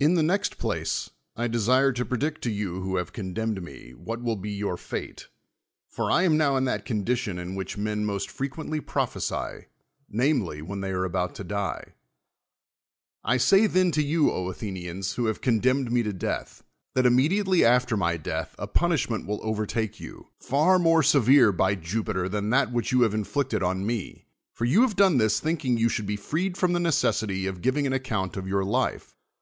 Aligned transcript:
In 0.00 0.14
the 0.14 0.22
next 0.22 0.64
])lace, 0.64 1.10
I 1.36 1.46
desii'e 1.46 1.94
to 1.96 2.06
predict 2.06 2.40
to 2.44 2.50
you 2.50 2.80
who 2.80 2.96
have 2.96 3.12
condemned 3.12 3.62
me, 3.62 3.92
\vliat 3.92 4.22
will 4.22 4.36
be 4.36 4.50
your 4.50 4.78
fate: 4.78 5.28
for 5.90 6.10
r 6.10 6.22
am 6.22 6.38
now 6.38 6.56
in 6.56 6.64
that 6.64 6.86
condition 6.86 7.38
in 7.38 7.54
which 7.54 7.76
men 7.76 8.06
most 8.06 8.30
freciuently 8.30 8.80
prophesy, 8.80 9.66
namel>', 10.10 10.62
when 10.62 10.80
they 10.80 10.90
arc 10.90 11.12
al)out 11.12 11.34
to 11.34 11.44
die. 11.44 11.92
1 13.26 13.38
say 13.40 13.66
then 13.66 13.90
to 13.90 14.02
you, 14.02 14.30
Athenians, 14.30 15.16
who 15.16 15.26
have 15.26 15.42
condemned 15.42 15.90
inc 15.90 16.06
1o 16.06 16.12
dcnith. 16.14 16.62
that 16.94 17.04
immedi 17.04 17.24
83 17.26 17.28
THE 17.28 17.28
WORLD'S 17.28 17.28
FAMOUS 17.28 17.28
ORATIONS 17.28 17.46
ately 17.46 17.64
after 17.74 17.96
iny 17.98 18.22
death 18.22 18.54
a 18.58 18.66
punishinent 18.68 19.26
will 19.26 19.40
overtake 19.42 20.00
you, 20.00 20.28
far 20.38 20.78
more 20.78 21.02
severe, 21.02 21.52
by 21.52 21.74
Jupiter, 21.74 22.26
than 22.26 22.48
that 22.48 22.72
whicli 22.72 22.92
you 22.92 23.02
have 23.02 23.12
inflicted 23.12 23.62
on 23.62 23.84
me. 23.84 24.24
For 24.54 24.64
you 24.64 24.80
have 24.80 24.96
done 24.96 25.18
this 25.18 25.40
thinking 25.40 25.76
you 25.76 25.90
should 25.90 26.06
be 26.06 26.16
freed 26.16 26.56
from 26.56 26.72
the 26.72 26.80
ne 26.80 26.88
cessity 26.88 27.46
of 27.46 27.60
giving 27.60 27.86
an 27.86 27.92
account 27.92 28.38
of 28.38 28.48
your 28.48 28.64
life. 28.64 29.14